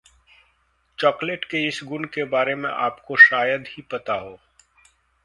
[0.99, 4.37] chocolate के इस गुण के बारे में आपको शायद ही पता हो